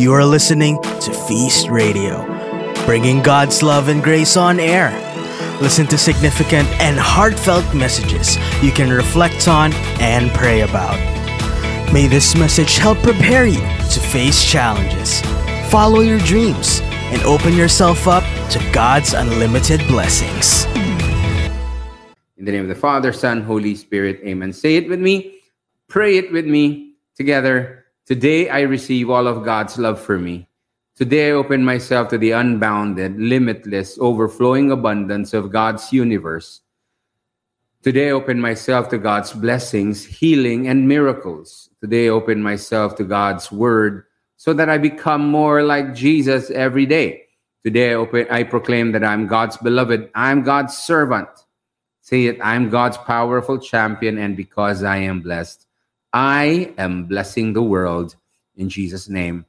[0.00, 2.24] You are listening to Feast Radio,
[2.86, 4.88] bringing God's love and grace on air.
[5.60, 10.96] Listen to significant and heartfelt messages you can reflect on and pray about.
[11.92, 15.20] May this message help prepare you to face challenges,
[15.70, 16.80] follow your dreams,
[17.12, 20.64] and open yourself up to God's unlimited blessings.
[22.38, 24.54] In the name of the Father, Son, Holy Spirit, amen.
[24.54, 25.40] Say it with me,
[25.88, 27.79] pray it with me together.
[28.10, 30.48] Today I receive all of God's love for me.
[30.96, 36.60] Today I open myself to the unbounded, limitless, overflowing abundance of God's universe.
[37.84, 41.70] Today I open myself to God's blessings, healing, and miracles.
[41.80, 46.86] Today I open myself to God's word so that I become more like Jesus every
[46.86, 47.22] day.
[47.64, 51.28] Today I, open, I proclaim that I'm God's beloved, I'm God's servant.
[52.00, 55.68] Say it, I'm God's powerful champion, and because I am blessed,
[56.12, 58.16] I am blessing the world
[58.56, 59.46] in Jesus' name.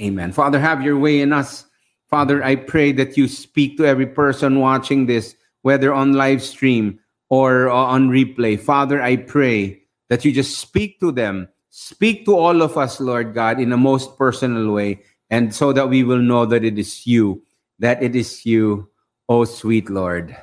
[0.00, 0.32] Amen.
[0.32, 1.64] Father, have your way in us.
[2.08, 6.98] Father, I pray that you speak to every person watching this, whether on live stream
[7.28, 8.58] or uh, on replay.
[8.58, 11.48] Father, I pray that you just speak to them.
[11.70, 15.88] Speak to all of us, Lord God, in a most personal way, and so that
[15.88, 17.42] we will know that it is you,
[17.78, 18.88] that it is you,
[19.28, 20.36] oh sweet Lord.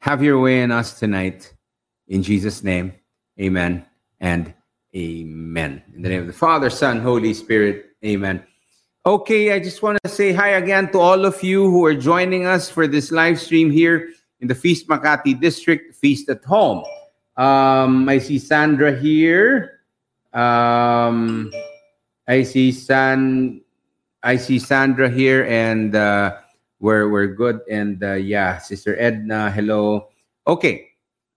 [0.00, 1.52] Have your way in us tonight.
[2.06, 2.92] In Jesus' name,
[3.40, 3.89] amen
[4.20, 4.54] and
[4.94, 5.82] amen.
[5.94, 8.44] In the name of the Father, Son, Holy Spirit, amen.
[9.06, 12.44] Okay, I just want to say hi again to all of you who are joining
[12.44, 14.10] us for this live stream here
[14.40, 16.84] in the Feast Makati District, Feast at Home.
[17.36, 19.80] Um, I see Sandra here.
[20.34, 21.50] Um,
[22.28, 23.62] I see San,
[24.22, 26.36] I see Sandra here, and uh,
[26.78, 27.60] we're we're good.
[27.70, 30.08] And uh, yeah, Sister Edna, hello.
[30.46, 30.88] Okay,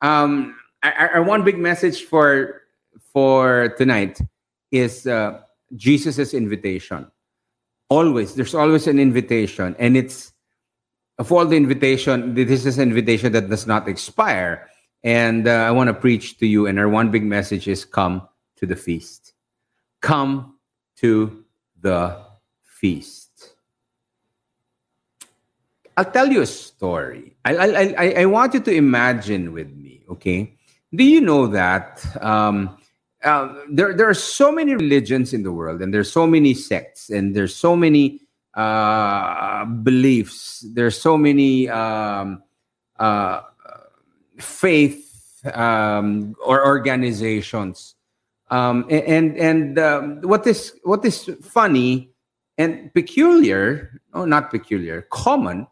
[0.01, 2.62] um, our, one big message for
[3.13, 4.19] for tonight
[4.71, 5.39] is uh,
[5.75, 7.09] Jesus's invitation.
[7.89, 10.33] Always, there's always an invitation, and it's
[11.19, 12.33] of all the invitation.
[12.33, 14.67] This is an invitation that does not expire.
[15.03, 18.27] And uh, I want to preach to you, and our one big message is come
[18.55, 19.33] to the feast.
[20.01, 20.57] Come
[20.97, 21.43] to
[21.79, 22.17] the
[22.63, 23.55] feast.
[25.95, 27.35] I'll tell you a story.
[27.45, 30.55] I, I, I, I want you to imagine with me, okay?
[30.95, 32.77] Do you know that um,
[33.23, 37.09] uh, there, there are so many religions in the world, and there's so many sects,
[37.09, 38.21] and there's so many
[38.53, 42.43] uh, beliefs, there's so many um,
[42.99, 43.41] uh,
[44.37, 47.95] faith um, or organizations.
[48.51, 52.13] Um, and and um, what is what is funny
[52.57, 55.65] and peculiar, oh, not peculiar, common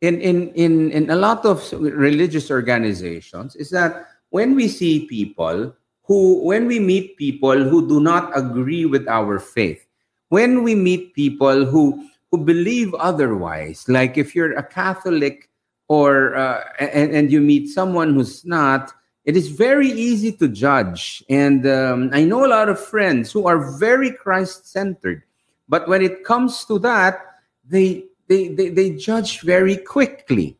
[0.00, 5.74] in, in, in, in a lot of religious organizations is that when we see people
[6.08, 9.86] who, when we meet people who do not agree with our faith,
[10.30, 15.50] when we meet people who, who believe otherwise, like if you're a Catholic
[15.88, 18.92] or uh, and, and you meet someone who's not,
[19.24, 21.22] it is very easy to judge.
[21.28, 25.22] And um, I know a lot of friends who are very Christ centered,
[25.68, 27.20] but when it comes to that,
[27.64, 30.56] they they they, they judge very quickly.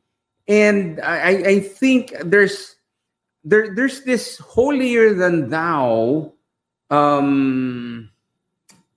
[0.47, 2.77] And I, I think there's
[3.45, 6.33] there there's this holier than thou
[6.91, 8.11] um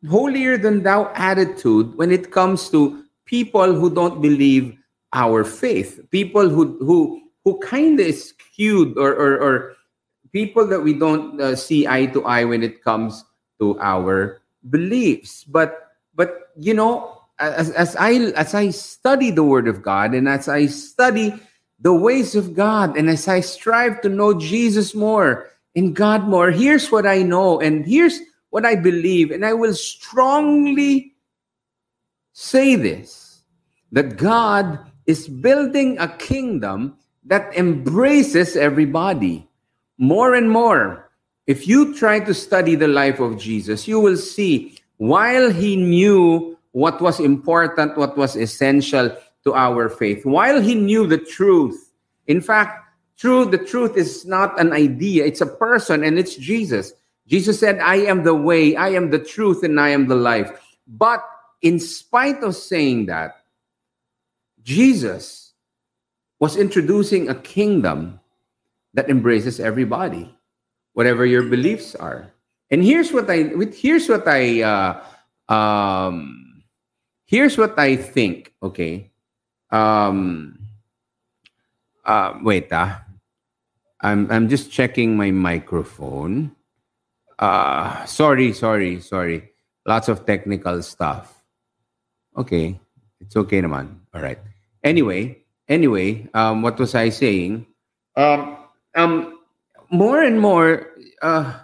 [0.09, 4.75] holier than thou attitude when it comes to people who don't believe
[5.13, 5.99] our faith.
[6.09, 9.53] People who who who kind of skewed or, or or
[10.31, 13.23] people that we don't uh, see eye to eye when it comes
[13.59, 15.43] to our beliefs.
[15.43, 20.29] But but you know as, as i as i study the word of god and
[20.29, 21.33] as i study
[21.81, 26.51] the ways of God and as I strive to know Jesus more and God more,
[26.51, 28.19] here's what I know and here's
[28.51, 29.31] what I believe.
[29.31, 31.13] And I will strongly
[32.33, 33.43] say this
[33.91, 39.47] that God is building a kingdom that embraces everybody
[39.97, 41.09] more and more.
[41.47, 46.57] If you try to study the life of Jesus, you will see while he knew
[46.71, 49.11] what was important, what was essential,
[49.43, 51.93] to our faith while he knew the truth.
[52.27, 52.85] In fact,
[53.17, 56.93] true the truth is not an idea, it's a person and it's Jesus.
[57.27, 60.51] Jesus said, "I am the way, I am the truth and I am the life."
[60.87, 61.23] But
[61.61, 63.45] in spite of saying that,
[64.63, 65.53] Jesus
[66.39, 68.19] was introducing a kingdom
[68.93, 70.33] that embraces everybody,
[70.93, 72.33] whatever your beliefs are.
[72.71, 75.03] And here's what I here's what I uh,
[75.53, 76.63] um,
[77.25, 78.53] here's what I think.
[78.63, 79.10] Okay,
[79.71, 80.59] um,
[82.05, 83.03] uh, wait, ah.
[84.01, 86.55] I'm, I'm just checking my microphone.
[87.39, 89.51] Uh, sorry, sorry, sorry.
[89.85, 91.43] lots of technical stuff.
[92.37, 92.79] Okay,
[93.19, 93.99] it's okay naman.
[94.13, 94.39] All right.
[94.83, 97.65] Anyway, anyway, um, what was I saying?
[98.15, 98.57] Um,
[98.95, 99.39] um,
[99.91, 100.87] more and more,
[101.21, 101.59] uh,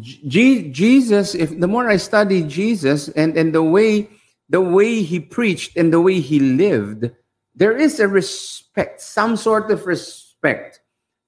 [0.00, 1.34] G- Jesus.
[1.34, 4.08] If the more I study Jesus and and the way
[4.52, 7.10] the way he preached and the way he lived,
[7.56, 10.80] there is a respect, some sort of respect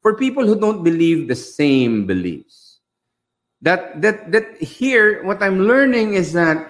[0.03, 2.81] for people who don't believe the same beliefs.
[3.63, 6.69] That that that here, what I'm learning is that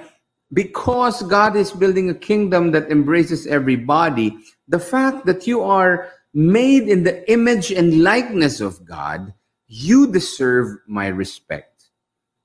[0.53, 6.87] because God is building a kingdom that embraces everybody, the fact that you are made
[6.87, 9.35] in the image and likeness of God,
[9.67, 11.91] you deserve my respect.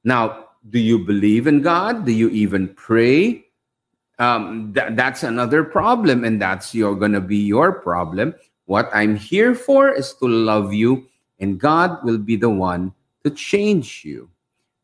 [0.03, 2.05] Now, do you believe in God?
[2.05, 3.45] Do you even pray?
[4.19, 8.35] Um, th- that's another problem, and that's gonna be your problem.
[8.65, 11.07] What I'm here for is to love you,
[11.39, 12.93] and God will be the one
[13.23, 14.29] to change you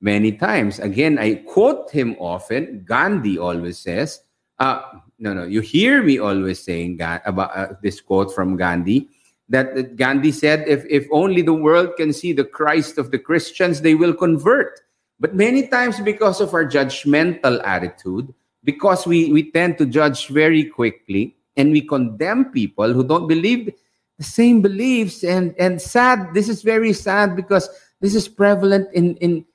[0.02, 0.80] many times.
[0.80, 2.84] Again, I quote him often.
[2.88, 4.22] Gandhi always says,
[4.60, 4.82] uh,
[5.20, 9.10] no, no, you hear me always saying about uh, this quote from Gandhi
[9.50, 13.82] that Gandhi said, if, if only the world can see the Christ of the Christians,
[13.82, 14.82] they will convert.
[15.20, 18.34] But many times, because of our judgmental attitude,
[18.66, 23.74] because we, we tend to judge very quickly and we condemn people who don't believe
[24.18, 27.70] the same beliefs and and sad this is very sad because
[28.02, 29.46] this is prevalent in in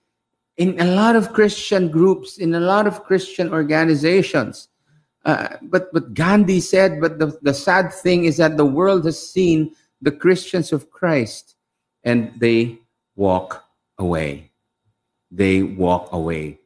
[0.61, 4.69] in a lot of Christian groups, in a lot of Christian organizations.
[5.25, 9.19] Uh, but but Gandhi said, but the, the sad thing is that the world has
[9.19, 11.57] seen the Christians of Christ
[12.05, 12.79] and they
[13.17, 13.65] walk
[13.99, 14.51] away.
[15.31, 16.59] They walk away.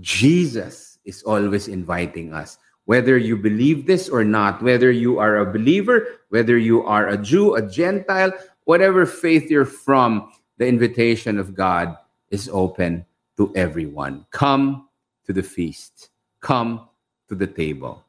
[0.00, 2.58] Jesus is always inviting us.
[2.84, 7.16] Whether you believe this or not, whether you are a believer, whether you are a
[7.16, 8.32] Jew, a Gentile,
[8.64, 11.96] whatever faith you're from, the invitation of God
[12.30, 13.06] is open
[13.36, 14.26] to everyone.
[14.30, 14.88] Come
[15.26, 16.10] to the feast.
[16.40, 16.88] Come
[17.28, 18.04] to the table.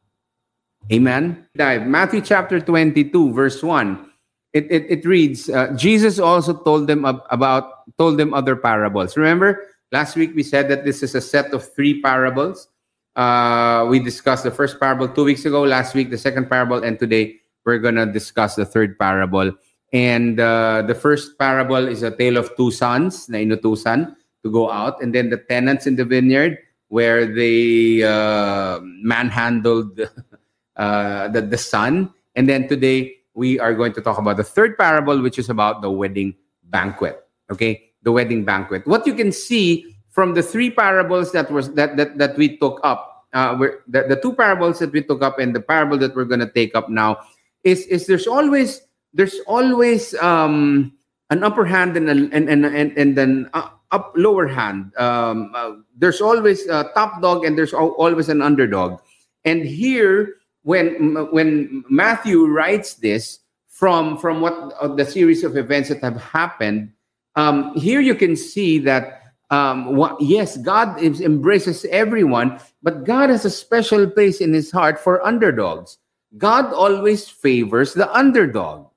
[0.92, 1.48] Amen.
[1.56, 4.10] Matthew chapter 22, verse 1.
[4.54, 9.16] It, it, it reads, uh, Jesus also told them about, told them other parables.
[9.16, 12.68] Remember, last week we said that this is a set of three parables.
[13.16, 16.98] Uh, we discussed the first parable two weeks ago, last week the second parable, and
[16.98, 17.36] today
[17.66, 19.52] we're going to discuss the third parable.
[19.94, 24.72] And uh, the first parable is a tale of two sons na inutusan to go
[24.72, 30.00] out, and then the tenants in the vineyard where they uh, manhandled
[30.76, 32.14] uh, the, the son.
[32.36, 35.82] And then today we are going to talk about the third parable, which is about
[35.82, 37.20] the wedding banquet.
[37.52, 38.88] Okay, the wedding banquet.
[38.88, 42.80] What you can see from the three parables that was that that, that we took
[42.84, 46.26] up, uh, the, the two parables that we took up and the parable that we're
[46.28, 47.18] going to take up now
[47.64, 48.82] is is there's always
[49.14, 50.94] there's always um,
[51.30, 53.50] an upper hand and a, and and and, and then
[53.92, 54.92] up lower hand.
[54.98, 59.00] Um, uh, there's always a top dog and there's always an underdog.
[59.46, 65.90] And here, when when Matthew writes this from from what uh, the series of events
[65.90, 66.92] that have happened,
[67.36, 69.21] um, here you can see that
[69.52, 75.00] um, what, yes, God embraces everyone, but God has a special place in His heart
[75.00, 75.98] for underdogs.
[76.38, 78.88] God always favors the underdog.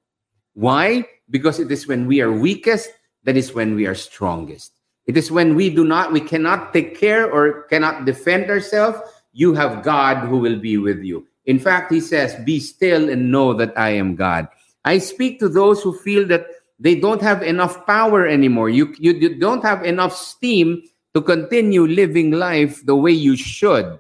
[0.55, 1.05] Why?
[1.29, 2.91] Because it is when we are weakest
[3.25, 4.73] that is when we are strongest.
[5.07, 8.99] It is when we do not, we cannot take care or cannot defend ourselves.
[9.33, 11.27] You have God who will be with you.
[11.47, 14.49] In fact, he says, Be still and know that I am God.
[14.85, 16.47] I speak to those who feel that
[16.79, 18.69] they don't have enough power anymore.
[18.69, 20.83] You, you, you don't have enough steam
[21.15, 23.99] to continue living life the way you should.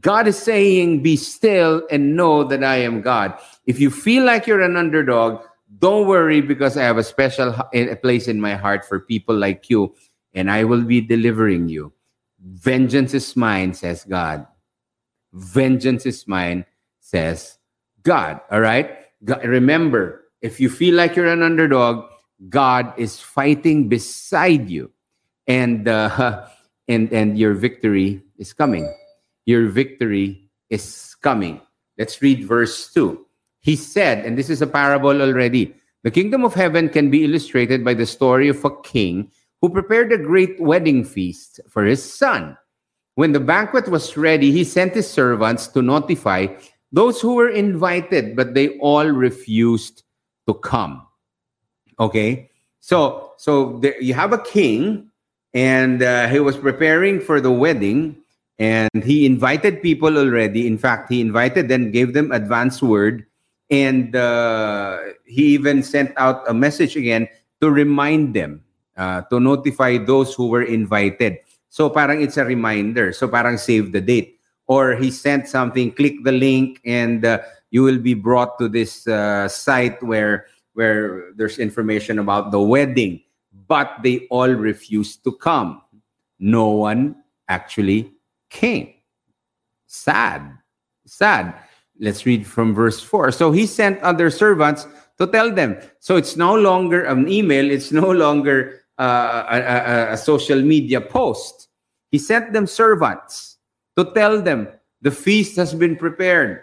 [0.00, 3.38] God is saying, Be still and know that I am God.
[3.66, 5.42] If you feel like you're an underdog,
[5.78, 7.52] don't worry because I have a special
[8.02, 9.94] place in my heart for people like you,
[10.34, 11.92] and I will be delivering you.
[12.40, 14.46] Vengeance is mine, says God.
[15.32, 16.66] Vengeance is mine,
[17.00, 17.58] says
[18.02, 18.40] God.
[18.50, 18.98] All right?
[19.24, 22.04] God, remember, if you feel like you're an underdog,
[22.50, 24.92] God is fighting beside you,
[25.48, 26.46] and uh,
[26.88, 28.84] and and your victory is coming.
[29.48, 31.64] Your victory is coming.
[31.96, 33.24] Let's read verse two.
[33.60, 35.72] He said, and this is a parable already
[36.04, 39.32] the kingdom of heaven can be illustrated by the story of a king
[39.62, 42.58] who prepared a great wedding feast for his son.
[43.14, 46.48] When the banquet was ready, he sent his servants to notify
[46.92, 50.03] those who were invited, but they all refused
[50.46, 51.06] to come.
[51.98, 55.10] Okay, so so there, you have a king,
[55.52, 58.16] and uh, he was preparing for the wedding,
[58.58, 60.66] and he invited people already.
[60.66, 63.26] In fact, he invited them, gave them advance word
[63.70, 67.28] and uh, he even sent out a message again
[67.60, 68.62] to remind them,
[68.96, 71.38] uh, to notify those who were invited.
[71.70, 73.12] So parang it's a reminder.
[73.12, 74.38] So parang save the date.
[74.66, 77.40] Or he sent something, click the link, and uh,
[77.74, 83.20] you will be brought to this uh, site where where there's information about the wedding.
[83.66, 85.82] But they all refused to come.
[86.38, 87.16] No one
[87.48, 88.12] actually
[88.48, 88.94] came.
[89.86, 90.54] Sad.
[91.04, 91.54] Sad.
[91.98, 93.32] Let's read from verse 4.
[93.32, 94.86] So he sent other servants
[95.18, 95.78] to tell them.
[95.98, 101.00] So it's no longer an email, it's no longer uh, a, a, a social media
[101.00, 101.68] post.
[102.10, 103.58] He sent them servants
[103.96, 104.68] to tell them
[105.02, 106.62] the feast has been prepared,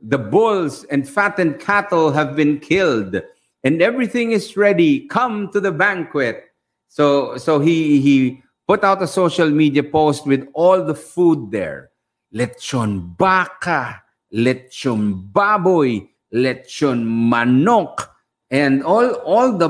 [0.00, 3.20] the bulls and fattened cattle have been killed,
[3.64, 5.06] and everything is ready.
[5.08, 6.44] Come to the banquet.
[6.88, 11.90] So, so he he put out a social media post with all the food there.
[12.34, 14.02] Lechon baka,
[14.32, 18.08] lechon baboy, lechon manok,
[18.50, 19.68] and all all the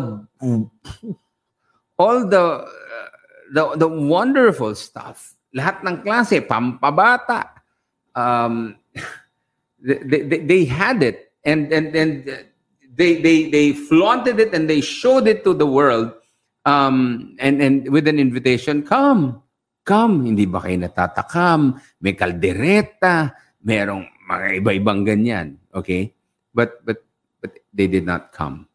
[1.98, 2.68] all the uh,
[3.52, 5.34] the the wonderful stuff.
[5.56, 7.48] Lahat ng klase, pampabata.
[8.14, 8.76] Um,
[9.82, 11.32] they, they, they had it.
[11.44, 12.26] And and and
[12.94, 16.12] they they they flaunted it and they showed it to the world.
[16.66, 19.42] Um and and with an invitation come
[19.86, 20.26] come.
[20.26, 21.80] Hindi ba kayo natatakam?
[22.02, 23.32] May kaldereta?
[23.64, 25.56] Merong mga iba-ibang ganyan.
[25.72, 26.12] Okay?
[26.52, 27.00] But but
[27.40, 28.68] but they did not come.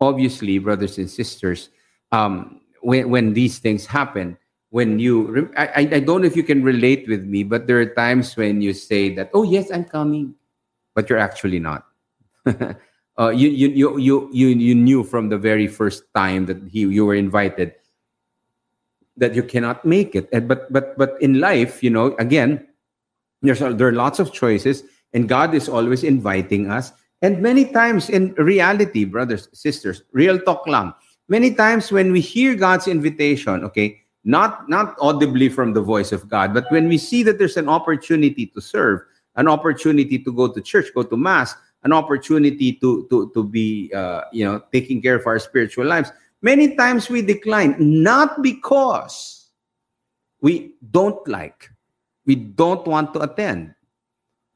[0.00, 1.68] Obviously brothers and sisters
[2.10, 4.36] um, when, when these things happen,
[4.70, 7.86] when you, I, I don't know if you can relate with me, but there are
[7.86, 10.34] times when you say that, oh, yes, I'm coming,
[10.94, 11.86] but you're actually not.
[12.46, 16.80] uh, you, you, you, you, you, you knew from the very first time that he,
[16.80, 17.74] you were invited
[19.16, 20.30] that you cannot make it.
[20.48, 22.66] But, but, but in life, you know, again,
[23.42, 26.92] there's, there are lots of choices, and God is always inviting us.
[27.22, 30.94] And many times in reality, brothers, sisters, real talk lang,
[31.28, 36.28] many times when we hear God's invitation, okay, not not audibly from the voice of
[36.28, 39.00] God, but when we see that there's an opportunity to serve,
[39.36, 43.90] an opportunity to go to church, go to mass, an opportunity to to to be
[43.94, 46.12] uh, you know taking care of our spiritual lives,
[46.42, 49.48] many times we decline not because
[50.40, 51.70] we don't like,
[52.26, 53.74] we don't want to attend.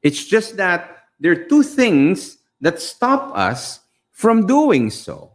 [0.03, 3.79] It's just that there are two things that stop us
[4.11, 5.34] from doing so.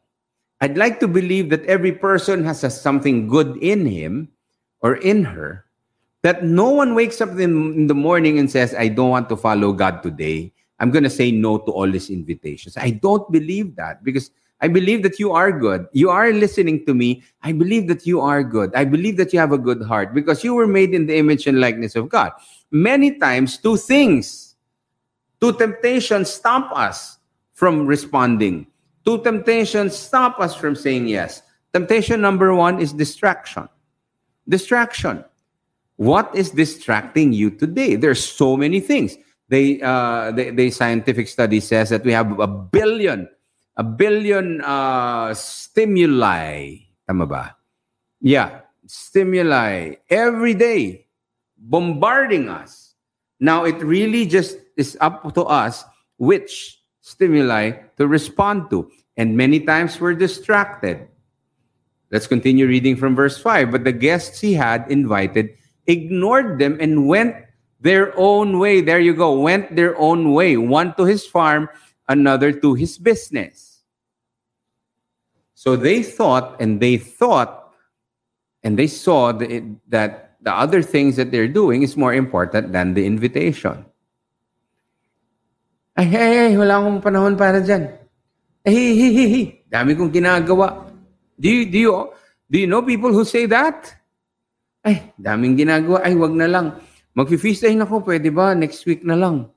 [0.60, 4.28] I'd like to believe that every person has a, something good in him
[4.82, 5.64] or in her,
[6.22, 9.36] that no one wakes up in, in the morning and says, I don't want to
[9.36, 10.52] follow God today.
[10.78, 12.76] I'm going to say no to all these invitations.
[12.76, 15.86] I don't believe that because I believe that you are good.
[15.92, 17.22] You are listening to me.
[17.42, 18.74] I believe that you are good.
[18.74, 21.46] I believe that you have a good heart because you were made in the image
[21.46, 22.32] and likeness of God.
[22.70, 24.56] Many times, two things,
[25.40, 27.18] two temptations stop us
[27.52, 28.66] from responding.
[29.04, 31.42] Two temptations stop us from saying yes.
[31.72, 33.68] Temptation number one is distraction.
[34.48, 35.24] Distraction.
[35.96, 37.96] What is distracting you today?
[37.96, 39.16] There's so many things.
[39.48, 43.28] They, uh, the, the scientific study says that we have a billion,
[43.76, 46.76] a billion uh, stimuli.
[47.06, 47.56] Tama ba?
[48.20, 51.06] Yeah, stimuli every day
[51.56, 52.94] bombarding us.
[53.38, 55.84] Now it really just is up to us
[56.16, 56.79] which
[57.10, 58.90] stimuli to respond to.
[59.16, 61.08] And many times we're distracted.
[62.10, 63.70] Let's continue reading from verse 5.
[63.70, 65.50] But the guests he had invited
[65.86, 67.36] ignored them and went
[67.80, 68.80] their own way.
[68.80, 69.38] There you go.
[69.38, 70.56] Went their own way.
[70.56, 71.68] One to his farm,
[72.08, 73.82] another to his business.
[75.54, 77.74] So they thought and they thought
[78.62, 82.94] and they saw that, that the other things that they're doing is more important than
[82.94, 83.84] the invitation.
[86.00, 87.92] Ay, ay, ay, wala akong panahon para dyan.
[88.64, 89.46] Ay, hey, hey, hey, hey.
[89.68, 90.88] Dami kong ginagawa.
[91.36, 91.92] Do you, do you,
[92.48, 93.84] do you know people who say that?
[94.80, 96.00] Ay, daming ginagawa.
[96.00, 96.80] Ay, wag na lang.
[97.12, 98.56] Mag-feast ay nako, pwede ba?
[98.56, 99.52] Next week na lang.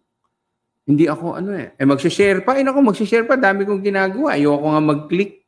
[0.83, 1.71] Hindi ako ano eh.
[1.79, 2.59] Eh, mag-share pa.
[2.59, 3.39] Ay, nako, mag-share pa.
[3.39, 4.35] Dami kong ginagawa.
[4.35, 5.47] Ayoko nga mag-click.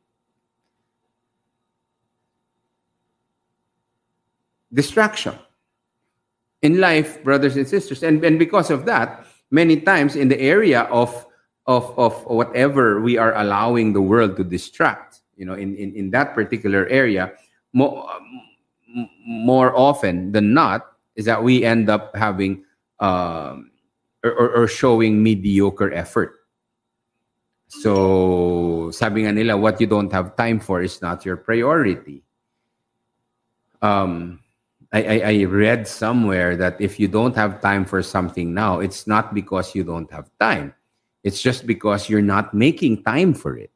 [4.72, 5.36] Distraction.
[6.64, 8.00] In life, brothers and sisters.
[8.00, 11.26] And, and because of that, many times in the area of
[11.66, 16.10] of of whatever we are allowing the world to distract you know in in, in
[16.10, 17.32] that particular area
[17.72, 18.06] more
[19.26, 22.64] more often than not is that we end up having
[23.00, 23.70] um,
[24.24, 26.46] or, or showing mediocre effort.
[27.68, 32.22] So sabi nga nila what you don't have time for is not your priority.
[33.82, 34.40] Um
[34.92, 39.06] I, I, I read somewhere that if you don't have time for something now, it's
[39.06, 40.74] not because you don't have time.
[41.24, 43.70] It's just because you're not making time for it.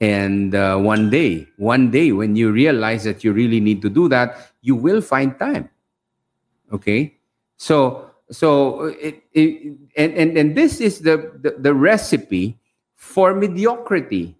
[0.00, 4.08] And uh, one day, one day, when you realize that you really need to do
[4.08, 5.70] that, you will find time.
[6.72, 7.16] Okay?
[7.56, 12.58] So so it, it and, and and this is the, the the recipe
[12.96, 14.36] for mediocrity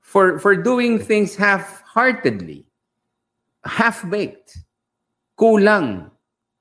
[0.00, 2.66] for for doing things half-heartedly
[3.64, 4.58] half-baked
[5.40, 6.12] kulang.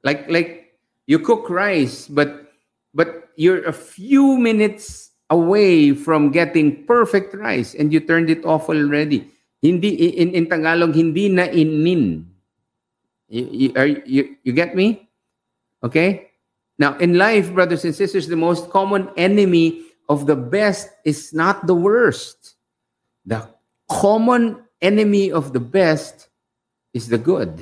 [0.07, 0.79] Like like
[1.11, 2.55] you cook rice but
[2.95, 8.71] but you're a few minutes away from getting perfect rice and you turned it off
[8.71, 9.27] already.
[9.59, 12.23] Hindi in, in tagalog hindi na inin.
[13.27, 15.11] You, you, are, you, you get me?
[15.83, 16.31] Okay?
[16.79, 21.67] Now in life brothers and sisters the most common enemy of the best is not
[21.67, 22.55] the worst.
[23.27, 23.51] The
[23.91, 26.29] common enemy of the best
[26.95, 27.59] is the good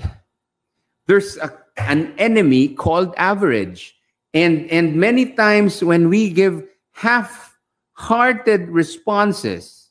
[1.08, 3.96] there's a, an enemy called average.
[4.34, 9.90] And and many times when we give half-hearted responses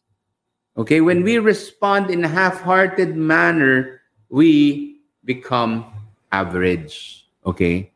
[0.77, 5.87] okay when we respond in a half-hearted manner we become
[6.33, 7.91] average okay?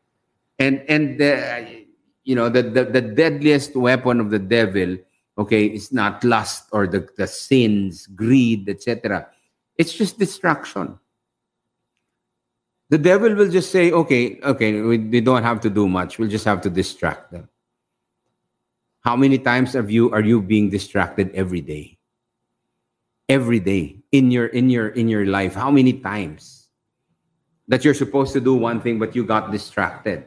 [0.58, 1.84] And and the
[2.24, 4.96] you know the, the the deadliest weapon of the devil
[5.38, 9.26] okay is not lust or the, the sins greed etc
[9.76, 10.98] it's just distraction
[12.90, 16.18] the devil will just say, okay, okay, we, we don't have to do much.
[16.18, 17.48] We'll just have to distract them.
[19.00, 21.96] How many times have you are you being distracted every day?
[23.28, 25.54] Every day in your in your in your life.
[25.54, 26.68] How many times
[27.68, 30.26] that you're supposed to do one thing but you got distracted?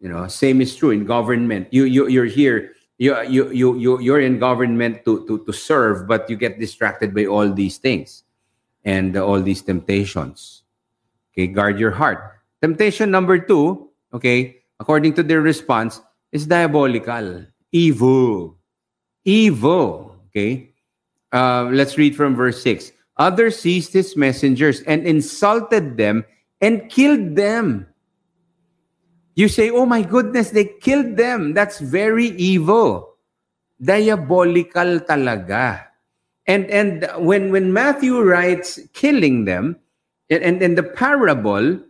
[0.00, 1.68] You know, same is true in government.
[1.72, 2.72] You you you're here.
[2.98, 7.12] You you you you you're in government to to to serve, but you get distracted
[7.12, 8.22] by all these things
[8.84, 10.63] and all these temptations
[11.34, 12.38] Okay, guard your heart.
[12.62, 16.00] Temptation number two, okay, according to their response,
[16.30, 18.56] is diabolical, evil.
[19.24, 20.70] Evil, okay?
[21.32, 22.92] Uh, let's read from verse 6.
[23.16, 26.24] Others seized his messengers and insulted them
[26.60, 27.86] and killed them.
[29.34, 31.54] You say, oh my goodness, they killed them.
[31.54, 33.18] That's very evil.
[33.82, 35.90] Diabolical talaga.
[36.46, 39.76] And and when when Matthew writes killing them,
[40.30, 41.80] and in the parable,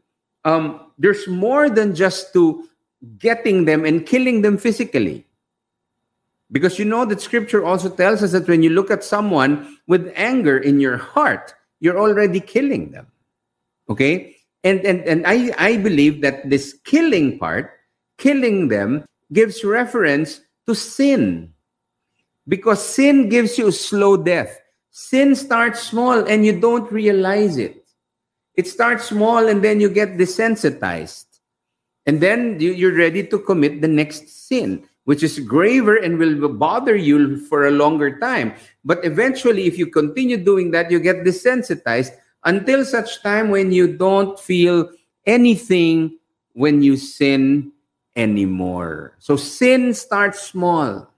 [0.44, 2.68] um, there's more than just to
[3.18, 5.26] getting them and killing them physically.
[6.52, 10.12] Because you know that scripture also tells us that when you look at someone with
[10.14, 13.06] anger in your heart, you're already killing them.
[13.88, 14.36] Okay?
[14.62, 17.70] And and, and I, I believe that this killing part,
[18.18, 21.52] killing them, gives reference to sin.
[22.46, 24.60] Because sin gives you slow death.
[24.90, 27.83] Sin starts small and you don't realize it.
[28.54, 31.26] It starts small and then you get desensitized.
[32.06, 36.94] And then you're ready to commit the next sin, which is graver and will bother
[36.94, 38.54] you for a longer time.
[38.84, 42.12] But eventually, if you continue doing that, you get desensitized
[42.44, 44.90] until such time when you don't feel
[45.26, 46.18] anything
[46.52, 47.72] when you sin
[48.16, 49.16] anymore.
[49.18, 51.10] So sin starts small.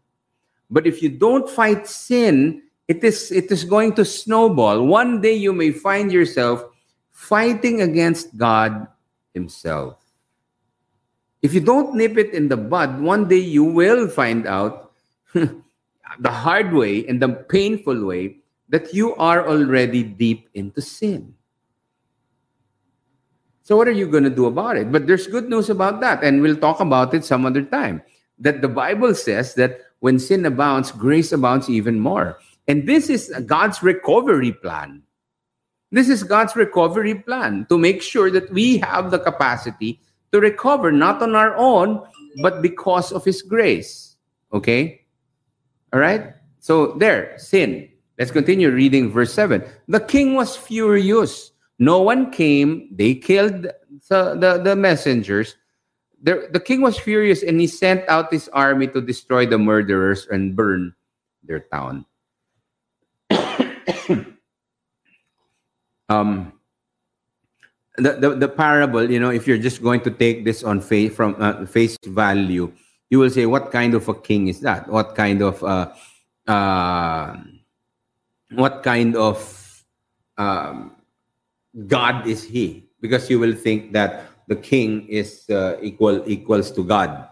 [0.71, 4.87] But if you don't fight sin, it is it is going to snowball.
[4.87, 6.65] One day you may find yourself
[7.17, 8.87] fighting against God
[9.33, 9.97] Himself.
[11.41, 14.93] If you don't nip it in the bud, one day you will find out
[15.33, 18.37] the hard way and the painful way
[18.69, 21.33] that you are already deep into sin.
[23.63, 24.93] So, what are you going to do about it?
[24.93, 28.03] But there's good news about that, and we'll talk about it some other time.
[28.39, 32.39] That the Bible says that when sin abounds, grace abounds even more.
[32.69, 35.03] And this is God's recovery plan
[35.93, 40.01] this is God's recovery plan to make sure that we have the capacity
[40.33, 42.03] to recover, not on our own,
[42.43, 44.17] but because of His grace.
[44.53, 45.03] Okay?
[45.93, 46.35] All right?
[46.59, 47.89] So, there, sin.
[48.19, 49.63] Let's continue reading verse 7.
[49.89, 51.53] The king was furious.
[51.79, 52.89] No one came.
[52.91, 53.67] They killed
[54.09, 55.57] the, the, the messengers.
[56.23, 60.27] The, the king was furious and he sent out his army to destroy the murderers
[60.31, 60.95] and burn
[61.45, 62.07] their town.
[66.09, 66.53] um,
[67.97, 71.15] the, the, the parable, you know, if you're just going to take this on face
[71.15, 72.73] from uh, face value,
[73.11, 74.89] you will say, what kind of a king is that?
[74.89, 75.93] What kind of uh,
[76.51, 77.37] uh,
[78.53, 79.85] what kind of
[80.37, 80.93] um,
[81.87, 82.85] God is he?
[83.01, 87.29] Because you will think that the king is uh, equal equals to God.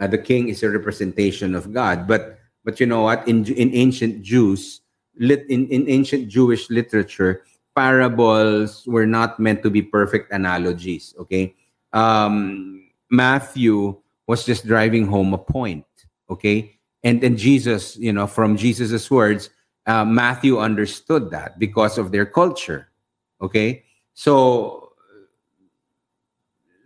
[0.00, 2.06] Uh, the king is a representation of God.
[2.06, 3.26] But but you know what?
[3.26, 4.80] In in ancient Jews,
[5.18, 11.14] lit in, in ancient Jewish literature, parables were not meant to be perfect analogies.
[11.18, 11.54] Okay,
[11.92, 15.84] um, Matthew was just driving home a point.
[16.30, 19.50] Okay, and then Jesus, you know, from Jesus's words,
[19.86, 22.88] uh, Matthew understood that because of their culture.
[23.40, 24.92] Okay, so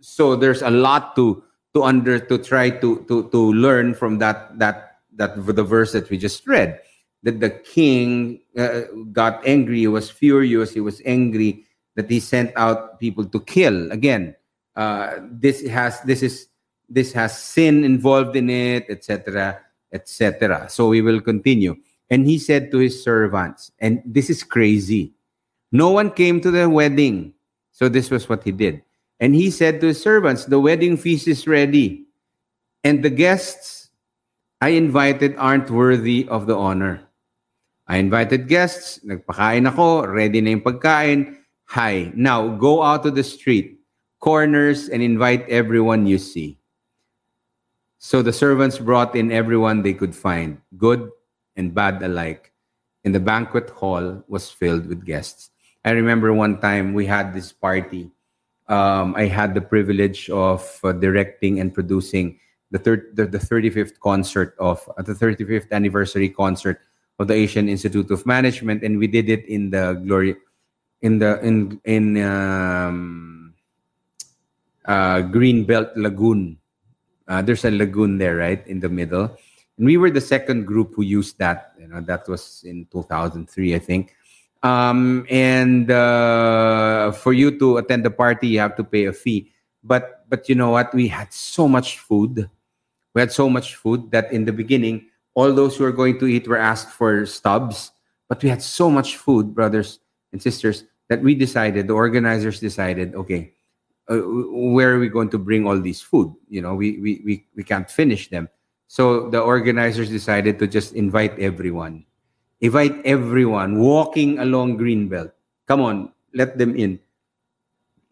[0.01, 1.43] so there's a lot to
[1.75, 6.09] to under to try to to to learn from that that that the verse that
[6.09, 6.79] we just read
[7.23, 9.79] that the king uh, got angry.
[9.79, 10.73] He was furious.
[10.73, 13.91] He was angry that he sent out people to kill.
[13.91, 14.35] Again
[14.77, 16.47] uh, this has this is
[16.87, 19.59] this has sin involved in it etc
[19.91, 21.75] etc so we will continue.
[22.09, 25.13] And he said to his servants and this is crazy.
[25.71, 27.33] No one came to the wedding.
[27.71, 28.81] So this was what he did.
[29.19, 32.05] And he said to his servants, The wedding feast is ready,
[32.83, 33.89] and the guests
[34.61, 37.06] I invited aren't worthy of the honor.
[37.87, 41.39] I invited guests, nagpakain ako, ready na yung pagkain.
[41.71, 43.79] Hi, now go out to the street,
[44.19, 46.59] corners, and invite everyone you see.
[47.97, 51.09] So the servants brought in everyone they could find, good
[51.55, 52.51] and bad alike.
[53.03, 55.49] And the banquet hall was filled with guests.
[55.83, 58.11] I remember one time we had this party
[58.67, 62.39] um, I had the privilege of uh, directing and producing
[62.71, 66.81] the, third, the, the 35th concert of uh, the 35th anniversary concert
[67.19, 70.35] of the Asian Institute of Management, and we did it in the glory
[71.01, 73.53] in the in in um,
[74.85, 76.57] uh, Greenbelt Lagoon.
[77.27, 79.35] Uh, there's a lagoon there, right in the middle,
[79.77, 81.73] and we were the second group who used that.
[81.79, 84.15] You know, that was in 2003, I think.
[84.63, 89.51] Um, and uh, for you to attend the party, you have to pay a fee.
[89.83, 90.93] But but you know what?
[90.93, 92.49] We had so much food.
[93.13, 96.25] We had so much food that in the beginning, all those who were going to
[96.25, 97.93] eat were asked for stubs.
[98.27, 99.99] But we had so much food, brothers
[100.33, 103.53] and sisters, that we decided, the organizers decided, okay,
[104.09, 104.17] uh,
[104.73, 106.33] where are we going to bring all this food?
[106.49, 108.49] You know, we, we, we, we can't finish them.
[108.87, 112.07] So the organizers decided to just invite everyone
[112.61, 115.31] invite everyone walking along Greenbelt.
[115.67, 116.99] Come on, let them in.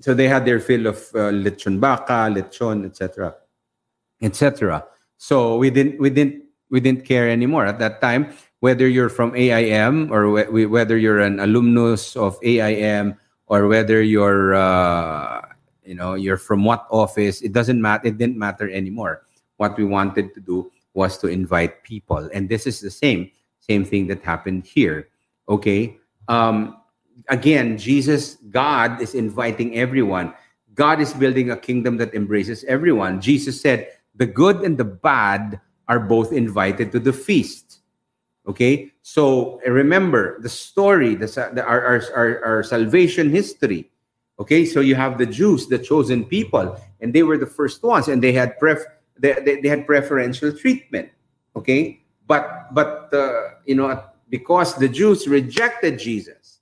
[0.02, 3.36] So they had their fill of uh, lechon baka, lechon, etc.,
[4.22, 4.86] etc.
[5.18, 8.34] So we didn't, we didn't, we didn't care anymore at that time
[8.66, 13.14] whether you're from AIM or wh- whether you're an alumnus of AIM
[13.46, 15.42] or whether you're, uh,
[15.86, 17.44] you know, you're from what office.
[17.44, 18.08] It doesn't matter.
[18.08, 19.22] It didn't matter anymore.
[19.58, 23.86] What we wanted to do was to invite people, and this is the same same
[23.86, 25.10] thing that happened here.
[25.48, 25.98] Okay.
[26.28, 26.82] Um,
[27.30, 30.34] again, Jesus, God is inviting everyone.
[30.74, 33.22] God is building a kingdom that embraces everyone.
[33.22, 37.80] Jesus said, the good and the bad are both invited to the feast.
[38.48, 43.90] Okay, so remember the story, the, the our, our, our, our salvation history.
[44.40, 48.08] Okay, so you have the Jews, the chosen people, and they were the first ones,
[48.08, 48.80] and they had pref
[49.18, 51.10] they, they, they had preferential treatment.
[51.56, 56.60] Okay, but but uh, you know because the Jews rejected Jesus.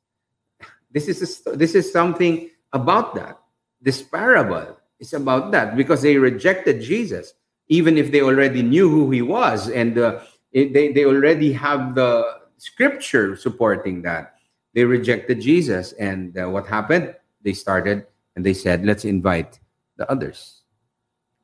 [0.92, 3.40] This is a, this is something about that.
[3.82, 7.34] This parable is about that because they rejected Jesus,
[7.67, 10.19] even if they already knew who he was, and uh,
[10.54, 12.23] they they already have the
[12.58, 14.36] scripture supporting that.
[14.73, 17.15] They rejected Jesus, and uh, what happened?
[17.43, 19.60] They started and they said, "Let's invite
[19.97, 20.62] the others.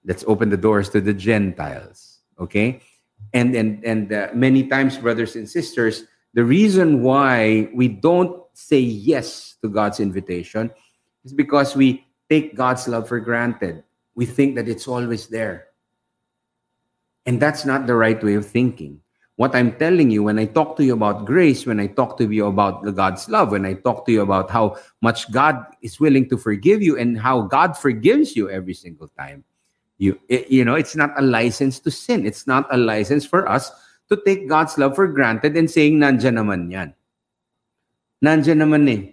[0.06, 2.82] Let's open the doors to the Gentiles." Okay,
[3.34, 8.80] and and and uh, many times brothers and sisters the reason why we don't say
[8.80, 10.72] yes to god's invitation
[11.24, 13.84] is because we take god's love for granted
[14.16, 15.69] we think that it's always there
[17.26, 19.00] and that's not the right way of thinking
[19.36, 22.30] what i'm telling you when i talk to you about grace when i talk to
[22.30, 26.28] you about god's love when i talk to you about how much god is willing
[26.28, 29.44] to forgive you and how god forgives you every single time
[30.00, 32.26] you, you know, it's not a license to sin.
[32.26, 33.70] It's not a license for us
[34.08, 36.96] to take God's love for granted and saying, nandyan naman yan.
[38.24, 39.12] Nandyan naman eh.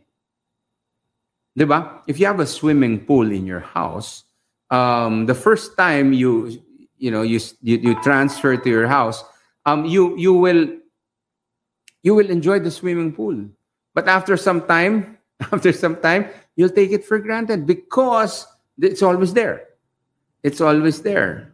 [1.59, 2.07] Diba?
[2.07, 4.25] If you have a swimming pool in your house,
[4.71, 6.62] um, the first time you,
[6.99, 9.25] you know, you, you, you transfer to your house,
[9.65, 10.69] um, you, you will,
[12.03, 13.49] you will enjoy the swimming pool.
[13.95, 15.19] But after some time,
[15.53, 18.47] after some time, you'll take it for granted because
[18.79, 19.65] it's always there.
[20.43, 21.53] It's always there.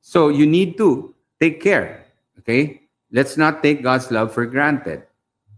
[0.00, 2.06] So you need to take care.
[2.38, 2.82] Okay?
[3.12, 5.04] Let's not take God's love for granted.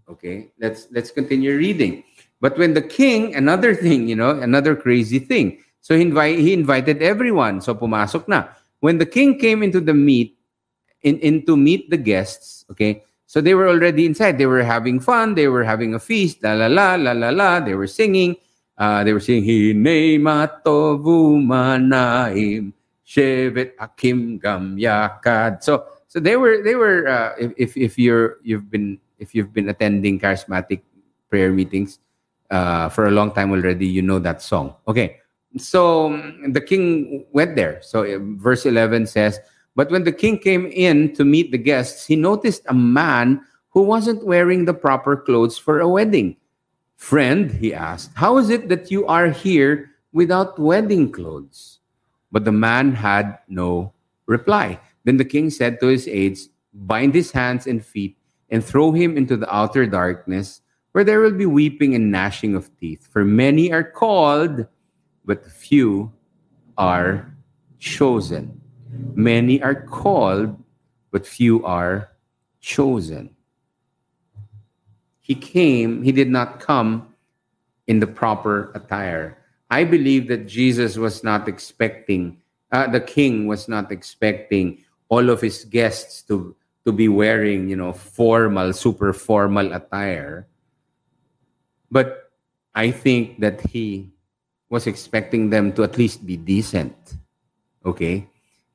[0.09, 0.51] Okay?
[0.59, 2.05] Let's let's continue reading.
[2.41, 5.63] But when the king, another thing, you know, another crazy thing.
[5.81, 7.61] So he, invite, he invited everyone.
[7.61, 8.49] So pumasok na.
[8.83, 10.35] When the king came into the meet,
[11.07, 14.37] in, in to meet the guests, okay, so they were already inside.
[14.43, 15.39] They were having fun.
[15.39, 16.43] They were having a feast.
[16.43, 17.61] La la la la la la.
[17.61, 18.37] They were singing.
[18.77, 22.75] Uh, they were saying, Hine matovu manaim
[23.07, 25.63] shevet akim gam yakad.
[25.63, 27.07] So, so they were, they were.
[27.07, 30.83] Uh, if if you're you've been if you've been attending charismatic
[31.31, 32.01] prayer meetings
[32.51, 34.75] uh, for a long time already, you know that song.
[34.89, 35.22] Okay,
[35.57, 36.17] so
[36.49, 37.81] the king went there.
[37.83, 39.41] So uh, verse 11 says,
[39.77, 43.83] But when the king came in to meet the guests, he noticed a man who
[43.83, 46.37] wasn't wearing the proper clothes for a wedding.
[46.97, 51.81] Friend, he asked, how is it that you are here without wedding clothes?
[52.31, 53.93] But the man had no
[54.27, 54.79] reply.
[55.05, 58.17] Then the king said to his aides, Bind his hands and feet
[58.51, 60.61] and throw him into the outer darkness,
[60.93, 63.09] where there will be weeping and gnashing of teeth.
[63.11, 64.67] For many are called,
[65.25, 66.13] but few
[66.77, 67.35] are
[67.79, 68.61] chosen.
[69.15, 70.57] Many are called,
[71.11, 72.13] but few are
[72.61, 73.35] chosen.
[75.21, 77.15] He came, he did not come
[77.87, 79.39] in the proper attire.
[79.71, 85.41] I believe that Jesus was not expecting, uh, the king was not expecting all of
[85.41, 86.55] his guests to,
[86.85, 90.47] to be wearing, you know, formal, super formal attire.
[91.91, 92.31] But
[92.75, 94.12] I think that he
[94.73, 96.97] was expecting them to at least be decent.
[97.85, 98.27] Okay?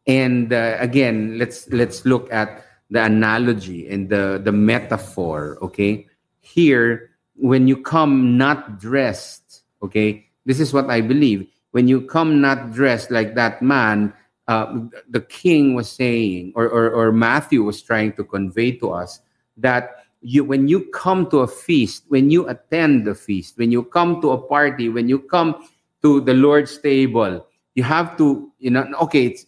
[0.05, 6.05] And uh, again, let's let's look at the analogy and the the metaphor, okay?
[6.39, 10.29] Here when you come not dressed, okay?
[10.45, 11.49] This is what I believe.
[11.71, 14.13] When you come not dressed like that man,
[14.47, 19.19] uh, the king was saying, or, or, or Matthew was trying to convey to us,
[19.57, 23.83] that you when you come to a feast, when you attend the feast, when you
[23.83, 25.67] come to a party, when you come
[26.07, 29.45] to the Lord's table, you have to, you know, okay, it's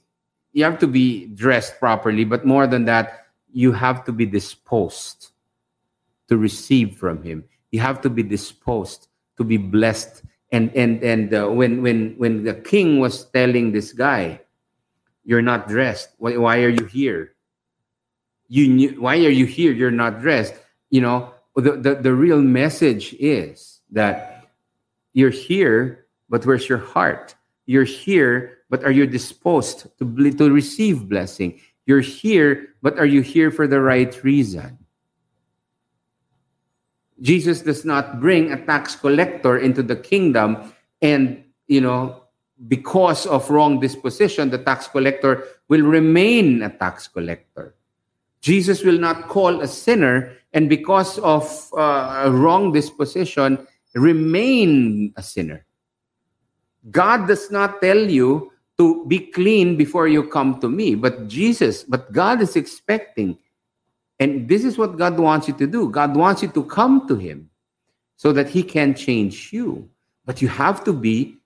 [0.52, 5.32] you have to be dressed properly, but more than that, you have to be disposed
[6.28, 7.46] to receive from Him.
[7.72, 10.24] You have to be disposed to be blessed.
[10.52, 14.42] And and and uh, when when when the king was telling this guy,
[15.24, 16.10] "You're not dressed.
[16.18, 17.38] Why, why are you here?
[18.50, 19.72] You knew, why are you here?
[19.72, 20.58] You're not dressed."
[20.90, 24.50] You know, the, the the real message is that
[25.14, 27.36] you're here, but where's your heart?
[27.66, 31.60] You're here, but are you disposed to, to receive blessing?
[31.86, 34.78] You're here, but are you here for the right reason?
[37.22, 42.24] Jesus does not bring a tax collector into the kingdom and, you know,
[42.68, 47.76] because of wrong disposition, the tax collector will remain a tax collector.
[48.42, 55.66] Jesus will not call a sinner and because of uh, wrong disposition, remain a sinner.
[56.92, 60.96] God does not tell you to be clean before you come to me.
[60.96, 63.38] But Jesus, but God is expecting.
[64.20, 65.90] And this is what God wants you to do.
[65.90, 67.50] God wants you to come to Him
[68.16, 69.90] so that He can change you.
[70.26, 71.38] But you have to be,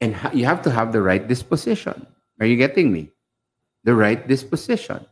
[0.00, 2.06] and you have to have the right disposition.
[2.40, 3.10] Are you getting me?
[3.82, 5.04] The right disposition.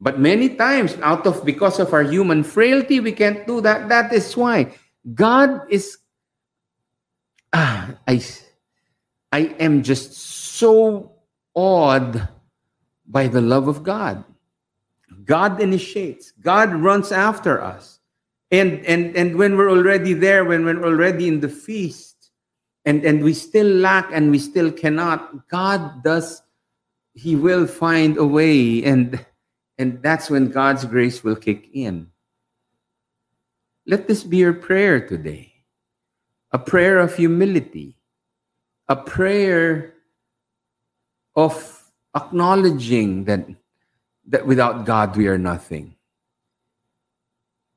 [0.00, 3.88] But many times, out of because of our human frailty, we can't do that.
[3.88, 4.74] That is why
[5.14, 5.98] God is.
[7.52, 8.18] Ah, I
[9.32, 11.12] I am just so
[11.54, 12.28] awed
[13.06, 14.24] by the love of God.
[15.24, 18.00] God initiates, God runs after us.
[18.50, 22.30] And, and, and when we're already there, when we're already in the feast,
[22.84, 26.42] and, and we still lack and we still cannot, God does,
[27.14, 28.84] He will find a way.
[28.84, 29.24] And,
[29.76, 32.08] and that's when God's grace will kick in.
[33.86, 35.52] Let this be your prayer today
[36.52, 37.95] a prayer of humility
[38.88, 39.94] a prayer
[41.34, 41.54] of
[42.14, 43.46] acknowledging that,
[44.26, 45.94] that without God we are nothing.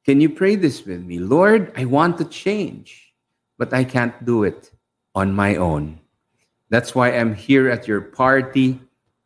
[0.06, 1.19] Can you pray this with me?
[1.19, 3.13] Lord, I want to change,
[3.58, 4.72] but I can't do it
[5.13, 6.00] on my own.
[6.69, 8.80] That's why I'm here at your party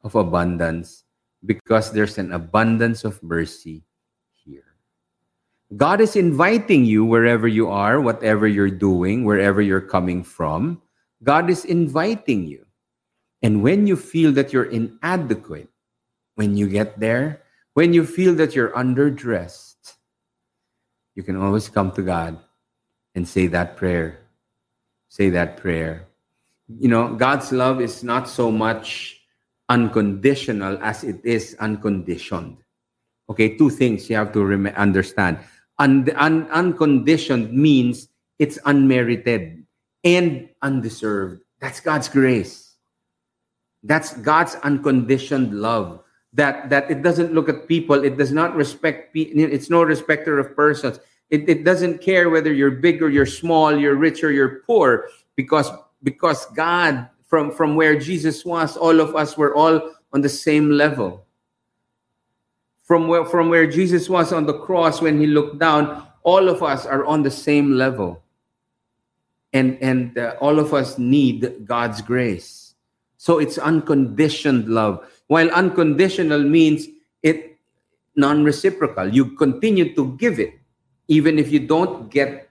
[0.04, 1.04] of abundance,
[1.46, 3.84] because there's an abundance of mercy
[4.32, 4.76] here.
[5.78, 10.82] God is inviting you wherever you are, whatever you're doing, wherever you're coming from.
[11.24, 12.66] God is inviting you.
[13.42, 15.70] And when you feel that you're inadequate,
[16.36, 17.42] when you get there,
[17.74, 19.96] when you feel that you're underdressed,
[21.16, 22.40] you can always come to God
[23.16, 24.20] and say that prayer.
[25.10, 26.08] Say that prayer.
[26.80, 29.22] You know, God's love is not so much
[29.70, 32.58] unconditional as it is unconditioned.
[33.30, 35.40] Okay, two things you have to rem- understand.
[35.80, 38.10] Un- un- unconditioned means
[38.40, 39.62] it's unmerited
[40.04, 41.42] and undeserved.
[41.60, 42.76] That's God's grace.
[43.84, 46.02] That's God's unconditioned love.
[46.34, 48.04] That that it doesn't look at people.
[48.04, 49.12] It does not respect.
[49.13, 51.00] It's no respecter of persons.
[51.30, 55.10] It, it doesn't care whether you're big or you're small, you're rich or you're poor,
[55.36, 55.70] because
[56.02, 60.72] because God, from from where Jesus was, all of us were all on the same
[60.72, 61.26] level.
[62.84, 66.63] From where from where Jesus was on the cross when he looked down, all of
[66.63, 68.23] us are on the same level.
[69.54, 72.76] And and uh, all of us need God's grace.
[73.18, 75.08] So it's unconditioned love.
[75.28, 76.88] While unconditional means
[77.22, 77.58] it
[78.16, 79.13] non-reciprocal.
[79.13, 80.54] You continue to give it
[81.08, 82.50] even if you don't get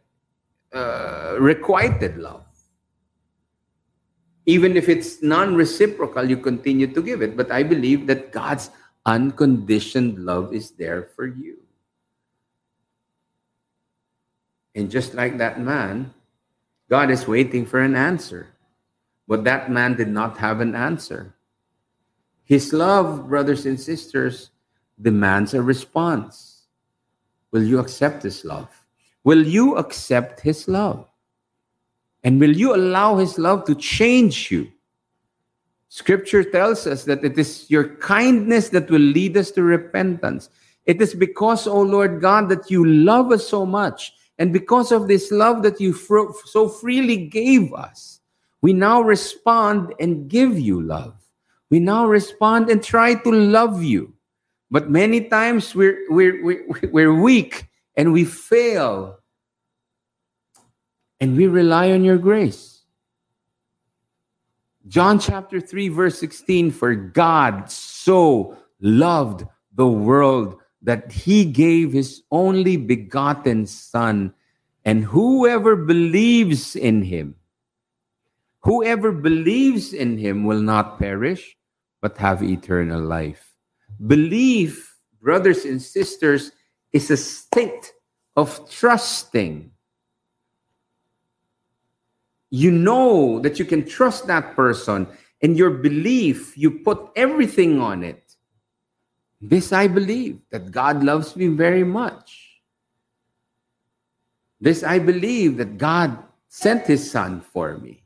[0.72, 2.44] uh, requited love.
[4.46, 7.36] Even if it's non-reciprocal, you continue to give it.
[7.36, 8.70] But I believe that God's
[9.06, 11.58] unconditioned love is there for you.
[14.74, 16.12] And just like that man,
[16.92, 18.48] God is waiting for an answer.
[19.26, 21.34] But that man did not have an answer.
[22.44, 24.50] His love, brothers and sisters,
[25.00, 26.66] demands a response.
[27.50, 28.68] Will you accept His love?
[29.24, 31.08] Will you accept His love?
[32.24, 34.70] And will you allow His love to change you?
[35.88, 40.50] Scripture tells us that it is your kindness that will lead us to repentance.
[40.84, 45.06] It is because, O Lord God, that you love us so much and because of
[45.06, 48.18] this love that you so freely gave us,
[48.60, 51.14] we now respond and give you love.
[51.70, 54.14] We now respond and try to love you.
[54.68, 59.20] But many times we're, we're, we're, we're weak and we fail.
[61.20, 62.82] And we rely on your grace.
[64.88, 72.22] John chapter 3, verse 16 For God so loved the world that he gave his
[72.30, 74.34] only begotten Son,
[74.84, 77.36] and whoever believes in him,
[78.60, 81.56] whoever believes in him will not perish,
[82.00, 83.54] but have eternal life.
[84.06, 86.50] Belief, brothers and sisters,
[86.92, 87.92] is a state
[88.36, 89.70] of trusting.
[92.50, 95.06] You know that you can trust that person,
[95.40, 98.21] and your belief, you put everything on it
[99.42, 102.62] this I believe that God loves me very much.
[104.60, 106.16] This I believe that God
[106.48, 108.04] sent his son for me.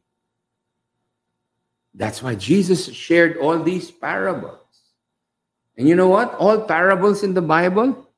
[1.93, 4.61] That's why Jesus shared all these parables.
[5.77, 6.35] And you know what?
[6.37, 8.09] All parables in the Bible,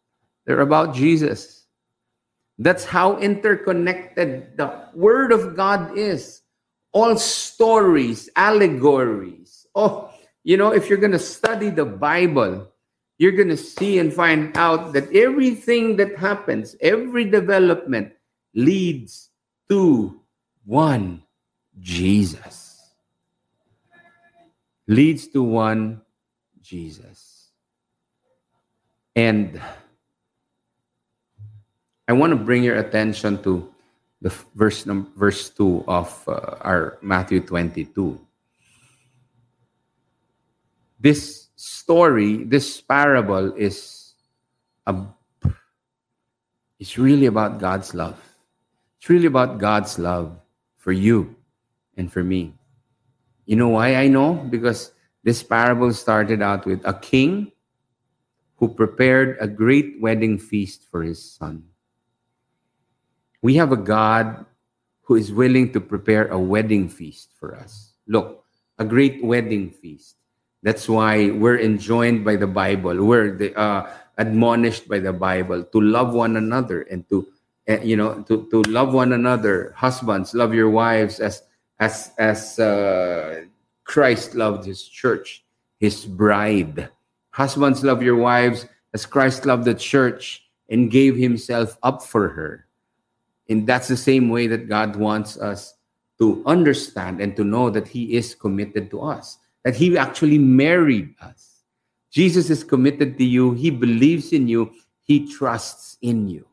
[0.47, 1.67] they're about Jesus.
[2.59, 6.43] That's how interconnected the Word of God is.
[6.93, 9.67] All stories, allegories.
[9.75, 10.11] Oh,
[10.45, 12.69] you know, if you're going to study the Bible,
[13.19, 18.13] you're going to see and find out that everything that happens, every development
[18.55, 19.31] leads
[19.69, 20.21] to
[20.65, 21.23] one
[21.81, 22.81] Jesus.
[24.87, 26.01] Leads to one
[26.63, 27.51] Jesus.
[29.17, 29.61] And
[32.07, 33.69] I want to bring your attention to
[34.23, 38.19] the verse number, verse 2 of uh, our Matthew 22.
[41.01, 44.15] This story, this parable is
[44.87, 44.95] a,
[46.79, 48.17] it's really about God's love.
[48.99, 50.39] It's really about God's love
[50.77, 51.35] for you
[51.97, 52.55] and for me.
[53.45, 54.35] You know why I know?
[54.35, 54.93] Because
[55.25, 57.51] this parable started out with a king
[58.57, 61.65] who prepared a great wedding feast for his son.
[63.43, 64.47] We have a God
[65.03, 67.95] who is willing to prepare a wedding feast for us.
[68.07, 68.45] Look,
[68.79, 70.18] a great wedding feast.
[70.63, 73.05] That's why we're enjoined by the Bible.
[73.05, 77.29] We're the, uh, admonished by the Bible to love one another and to,
[77.69, 79.73] uh, you know, to, to love one another.
[79.77, 81.43] Husbands, love your wives as
[81.79, 83.43] as as uh,
[83.85, 85.45] Christ loved His church,
[85.79, 86.91] His bride.
[87.31, 92.67] Husbands, love your wives as Christ loved the church and gave Himself up for her.
[93.49, 95.75] And that's the same way that God wants us
[96.19, 101.15] to understand and to know that He is committed to us that he actually married
[101.21, 101.65] us.
[102.11, 103.53] Jesus is committed to you.
[103.53, 104.73] He believes in you.
[105.03, 106.47] He trusts in you.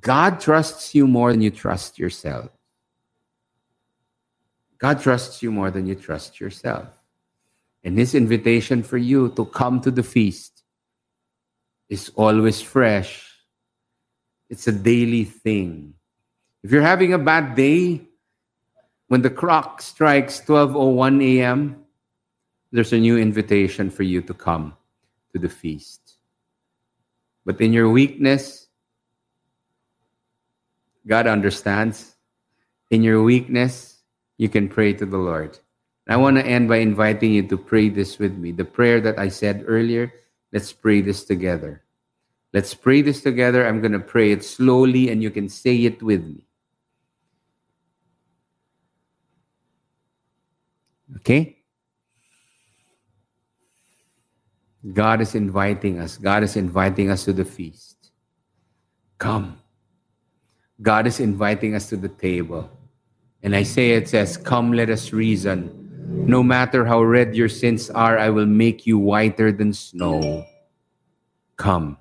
[0.00, 2.50] God trusts you more than you trust yourself.
[4.78, 6.88] God trusts you more than you trust yourself.
[7.84, 10.62] And his invitation for you to come to the feast
[11.88, 13.26] is always fresh.
[14.48, 15.94] It's a daily thing.
[16.62, 18.02] If you're having a bad day,
[19.08, 21.79] when the clock strikes 12:01 a.m.,
[22.72, 24.76] there's a new invitation for you to come
[25.32, 26.16] to the feast.
[27.44, 28.68] But in your weakness,
[31.06, 32.14] God understands.
[32.90, 33.98] In your weakness,
[34.36, 35.58] you can pray to the Lord.
[36.08, 38.52] I want to end by inviting you to pray this with me.
[38.52, 40.12] The prayer that I said earlier,
[40.52, 41.82] let's pray this together.
[42.52, 43.66] Let's pray this together.
[43.66, 46.46] I'm going to pray it slowly and you can say it with me.
[51.18, 51.59] Okay?
[54.92, 56.16] God is inviting us.
[56.16, 58.12] God is inviting us to the feast.
[59.18, 59.60] Come.
[60.80, 62.70] God is inviting us to the table.
[63.42, 65.76] And Isaiah it says, Come, let us reason.
[66.26, 70.46] No matter how red your sins are, I will make you whiter than snow.
[71.56, 71.98] Come.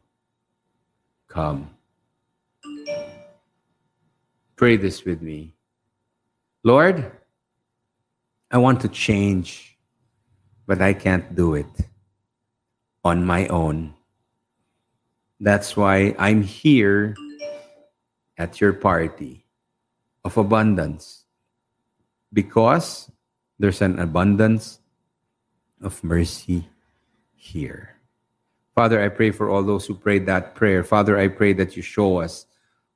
[1.27, 1.69] Come.
[4.55, 5.53] Pray this with me.
[6.63, 7.11] Lord,
[8.51, 9.77] I want to change,
[10.65, 11.88] but I can't do it
[13.03, 13.93] on my own.
[15.39, 17.15] That's why I'm here
[18.37, 19.45] at your party
[20.23, 21.23] of abundance
[22.31, 23.11] because
[23.57, 24.79] there's an abundance
[25.81, 26.67] of mercy
[27.35, 27.95] here.
[28.75, 30.83] Father, I pray for all those who prayed that prayer.
[30.83, 32.45] Father, I pray that you show us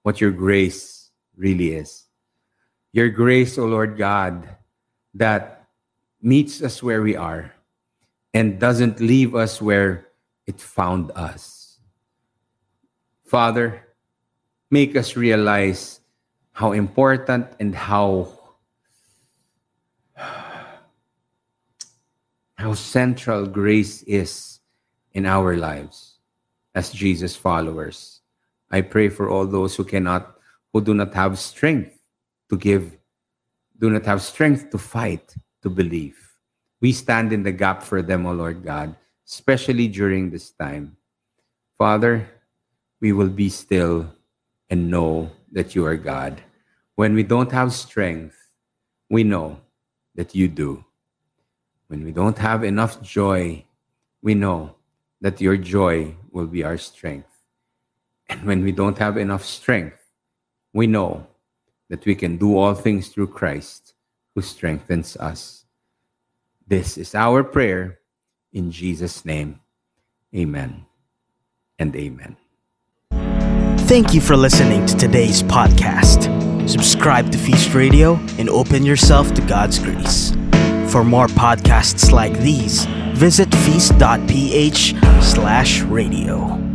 [0.03, 2.05] what your grace really is.
[2.91, 4.47] Your grace, O Lord God,
[5.15, 5.65] that
[6.21, 7.51] meets us where we are
[8.33, 10.09] and doesn't leave us where
[10.47, 11.79] it found us.
[13.25, 13.87] Father,
[14.69, 16.01] make us realize
[16.51, 18.39] how important and how
[22.55, 24.59] how central grace is
[25.13, 26.19] in our lives
[26.75, 28.21] as Jesus followers.
[28.71, 30.37] I pray for all those who cannot
[30.71, 31.99] who do not have strength
[32.49, 32.97] to give
[33.79, 36.32] do not have strength to fight to believe.
[36.83, 40.97] We stand in the gap for them, O Lord God, especially during this time.
[41.77, 42.27] Father,
[42.99, 44.11] we will be still
[44.69, 46.43] and know that you are God.
[46.95, 48.35] When we don't have strength,
[49.09, 49.61] we know
[50.15, 50.83] that you do.
[51.87, 53.63] When we don't have enough joy,
[54.21, 54.75] we know
[55.21, 57.31] that your joy will be our strength.
[58.27, 60.03] And when we don't have enough strength,
[60.73, 61.27] we know
[61.87, 63.93] that we can do all things through Christ
[64.35, 65.62] who strengthens us.
[66.67, 67.99] This is our prayer
[68.51, 69.59] in Jesus' name.
[70.35, 70.85] Amen
[71.77, 72.37] and amen.
[73.85, 76.31] Thank you for listening to today's podcast.
[76.67, 80.31] Subscribe to Feast Radio and open yourself to God's grace.
[80.91, 86.72] For more podcasts like these, visit feast.ph slash radio.